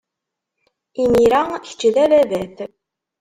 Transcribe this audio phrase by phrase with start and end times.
[1.03, 2.57] Imir-a, kečč d ababat.